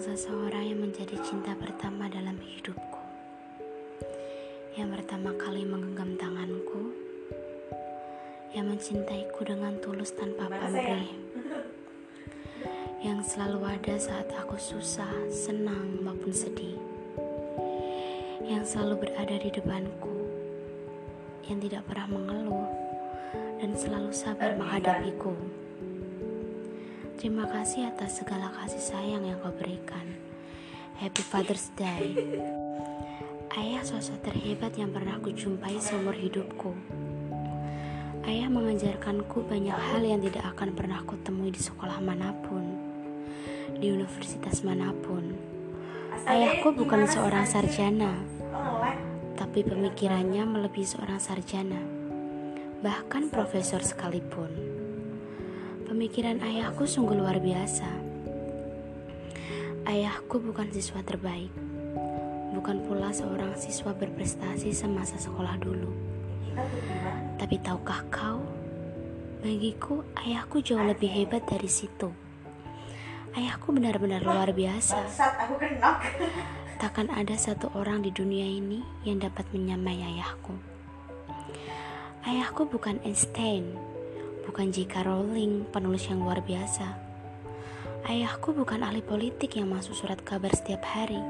menjadi 0.00 1.12
cinta 1.20 1.52
pertama 1.60 2.08
dalam 2.08 2.40
hidupku. 2.40 3.00
Yang 4.72 4.96
pertama 4.96 5.36
kali 5.36 5.68
menggenggam 5.68 6.16
tanganku, 6.16 6.96
yang 8.56 8.72
mencintaiku 8.72 9.44
dengan 9.44 9.76
tulus 9.84 10.16
tanpa 10.16 10.48
pamrih. 10.48 11.04
Yang 13.04 13.36
selalu 13.36 13.60
ada 13.76 13.94
saat 14.00 14.28
aku 14.40 14.56
susah, 14.56 15.12
senang 15.28 16.00
maupun 16.00 16.32
sedih. 16.32 16.80
Yang 18.40 18.72
selalu 18.72 19.04
berada 19.04 19.36
di 19.36 19.52
depanku, 19.52 20.16
yang 21.44 21.60
tidak 21.60 21.84
pernah 21.84 22.08
mengeluh 22.08 22.68
dan 23.60 23.76
selalu 23.76 24.16
sabar 24.16 24.56
menghadapiku. 24.56 25.36
Terima 27.20 27.44
kasih 27.44 27.92
atas 27.92 28.24
segala 28.24 28.48
kasih 28.48 28.80
sayang 28.80 29.28
yang 29.28 29.36
kau 29.44 29.52
berikan. 29.52 30.08
Happy 30.96 31.20
Father's 31.20 31.68
Day. 31.76 32.16
Ayah 33.52 33.84
sosok 33.84 34.24
terhebat 34.24 34.72
yang 34.80 34.88
pernah 34.88 35.20
kujumpai 35.20 35.76
seumur 35.76 36.16
hidupku. 36.16 36.72
Ayah 38.24 38.48
mengajarkanku 38.48 39.44
banyak 39.44 39.76
hal 39.76 40.00
yang 40.00 40.24
tidak 40.24 40.48
akan 40.56 40.72
pernah 40.72 41.04
kutemui 41.04 41.52
di 41.52 41.60
sekolah 41.60 42.00
mana 42.00 42.32
pun, 42.40 42.64
di 43.76 43.92
universitas 43.92 44.64
mana 44.64 44.88
pun. 45.04 45.36
Ayahku 46.24 46.72
bukan 46.72 47.04
seorang 47.04 47.44
sarjana, 47.44 48.16
tapi 49.36 49.60
pemikirannya 49.60 50.48
melebihi 50.48 50.88
seorang 50.88 51.20
sarjana, 51.20 51.84
bahkan 52.80 53.28
profesor 53.28 53.84
sekalipun. 53.84 54.79
Pemikiran 55.90 56.38
ayahku 56.38 56.86
sungguh 56.86 57.18
luar 57.18 57.42
biasa. 57.42 57.90
Ayahku 59.90 60.38
bukan 60.38 60.70
siswa 60.70 61.02
terbaik, 61.02 61.50
bukan 62.54 62.86
pula 62.86 63.10
seorang 63.10 63.58
siswa 63.58 63.90
berprestasi 63.98 64.70
semasa 64.70 65.18
sekolah 65.18 65.58
dulu. 65.58 65.90
Tapi 67.42 67.58
tahukah 67.58 68.06
kau, 68.06 68.38
bagiku 69.42 70.06
ayahku 70.14 70.62
jauh 70.62 70.78
lebih 70.78 71.10
hebat 71.10 71.42
dari 71.50 71.66
situ. 71.66 72.14
Ayahku 73.34 73.74
benar-benar 73.74 74.22
luar 74.22 74.54
biasa. 74.54 74.94
Takkan 76.78 77.10
ada 77.10 77.34
satu 77.34 77.66
orang 77.74 78.06
di 78.06 78.14
dunia 78.14 78.46
ini 78.46 78.78
yang 79.02 79.18
dapat 79.18 79.42
menyamai 79.50 80.06
ayahku. 80.06 80.54
Ayahku 82.22 82.70
bukan 82.70 83.02
Einstein, 83.02 83.74
bukan 84.50 84.74
J.K. 84.74 85.06
Rowling, 85.06 85.70
penulis 85.70 86.10
yang 86.10 86.26
luar 86.26 86.42
biasa. 86.42 86.82
Ayahku 88.02 88.50
bukan 88.50 88.82
ahli 88.82 88.98
politik 88.98 89.54
yang 89.54 89.70
masuk 89.70 89.94
surat 89.94 90.18
kabar 90.26 90.50
setiap 90.50 90.82
hari. 90.82 91.22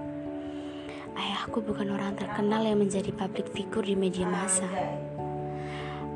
Ayahku 1.12 1.60
bukan 1.60 1.92
orang 1.92 2.16
terkenal 2.16 2.64
yang 2.64 2.80
menjadi 2.80 3.12
public 3.12 3.52
figure 3.52 3.84
di 3.84 3.92
media 3.92 4.24
massa. 4.24 4.64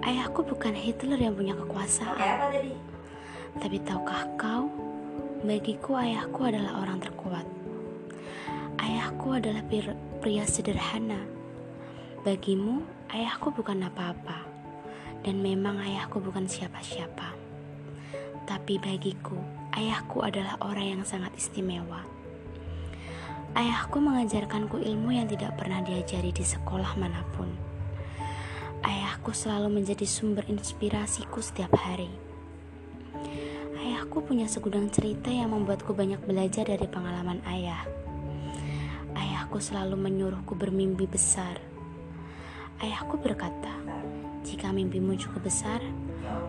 Ayahku 0.01 0.49
bukan 0.49 0.73
Hitler 0.73 1.21
yang 1.21 1.37
punya 1.37 1.53
kekuasaan. 1.53 2.73
Tapi 3.61 3.77
tahukah 3.85 4.25
kau, 4.41 4.73
bagiku 5.45 6.01
ayahku 6.01 6.41
adalah 6.49 6.89
orang 6.89 7.05
terkuat. 7.05 7.45
Ayahku 8.81 9.37
adalah 9.37 9.61
pria 10.25 10.49
sederhana. 10.49 11.21
Bagimu, 12.25 12.81
ayahku 13.13 13.53
bukan 13.53 13.93
apa-apa 13.93 14.54
dan 15.25 15.41
memang 15.41 15.81
ayahku 15.81 16.21
bukan 16.21 16.45
siapa-siapa. 16.45 17.33
Tapi 18.45 18.77
bagiku, 18.77 19.41
ayahku 19.73 20.21
adalah 20.21 20.61
orang 20.61 21.01
yang 21.01 21.03
sangat 21.03 21.33
istimewa. 21.33 22.05
Ayahku 23.57 24.05
mengajarkanku 24.05 24.85
ilmu 24.85 25.17
yang 25.17 25.25
tidak 25.25 25.57
pernah 25.57 25.81
diajari 25.81 26.29
di 26.29 26.45
sekolah 26.45 26.93
mana 27.01 27.25
pun. 27.33 27.49
Ayahku 28.85 29.33
selalu 29.33 29.81
menjadi 29.81 30.05
sumber 30.05 30.45
inspirasiku 30.45 31.41
setiap 31.41 31.73
hari. 31.73 32.13
Ayahku 33.81 34.21
punya 34.21 34.45
segudang 34.45 34.93
cerita 34.93 35.33
yang 35.33 35.57
membuatku 35.57 35.97
banyak 35.97 36.21
belajar 36.29 36.69
dari 36.69 36.85
pengalaman 36.85 37.41
ayah. 37.49 37.81
Ayahku 39.17 39.57
selalu 39.57 39.97
menyuruhku 39.97 40.53
bermimpi 40.53 41.09
besar. 41.09 41.57
Ayahku 42.83 43.17
berkata, 43.17 43.73
jika 44.45 44.69
mimpimu 44.69 45.17
cukup 45.17 45.49
besar, 45.49 45.81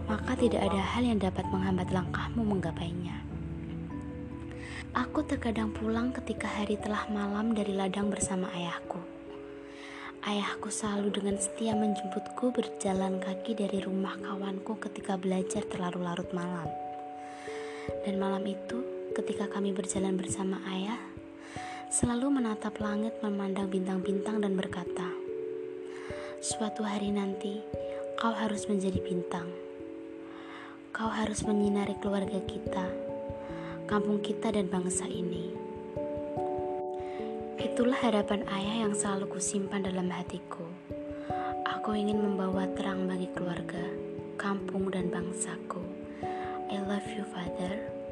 maka 0.06 0.36
tidak 0.36 0.68
ada 0.68 0.84
hal 0.84 1.08
yang 1.08 1.18
dapat 1.18 1.48
menghambat 1.48 1.90
langkahmu 1.96 2.44
menggapainya. 2.44 3.24
Aku 4.96 5.24
terkadang 5.24 5.72
pulang 5.72 6.12
ketika 6.12 6.48
hari 6.48 6.76
telah 6.76 7.08
malam 7.12 7.56
dari 7.56 7.72
ladang 7.72 8.12
bersama 8.12 8.52
ayahku. 8.52 9.00
Ayahku 10.24 10.72
selalu 10.72 11.12
dengan 11.16 11.36
setia 11.40 11.76
menjemputku 11.76 12.52
berjalan 12.52 13.20
kaki 13.20 13.60
dari 13.60 13.84
rumah 13.84 14.16
kawanku 14.20 14.80
ketika 14.84 15.16
belajar 15.16 15.64
terlalu 15.68 16.04
larut 16.04 16.32
malam. 16.32 16.68
Dan 18.08 18.20
malam 18.20 18.44
itu, 18.48 19.12
ketika 19.16 19.48
kami 19.52 19.76
berjalan 19.76 20.16
bersama 20.20 20.60
ayah, 20.72 21.00
selalu 21.92 22.42
menatap 22.42 22.76
langit 22.80 23.16
memandang 23.20 23.72
bintang-bintang 23.72 24.42
dan 24.42 24.58
berkata, 24.58 25.25
Suatu 26.46 26.86
hari 26.86 27.10
nanti, 27.10 27.58
Kau 28.22 28.30
harus 28.30 28.70
menjadi 28.70 29.02
bintang. 29.02 29.50
Kau 30.94 31.10
harus 31.10 31.42
menyinari 31.42 31.98
keluarga 31.98 32.38
kita, 32.46 32.86
kampung 33.90 34.22
kita, 34.22 34.54
dan 34.54 34.70
bangsa 34.70 35.10
ini. 35.10 35.50
Itulah 37.58 37.98
harapan 37.98 38.46
ayah 38.46 38.86
yang 38.86 38.94
selalu 38.94 39.26
kusimpan 39.26 39.90
dalam 39.90 40.06
hatiku. 40.14 40.62
Aku 41.66 41.98
ingin 41.98 42.22
membawa 42.22 42.70
terang 42.78 43.10
bagi 43.10 43.26
keluarga, 43.34 43.82
kampung, 44.38 44.94
dan 44.94 45.10
bangsaku. 45.10 45.82
I 46.70 46.78
love 46.86 47.10
you, 47.10 47.26
Father. 47.26 48.05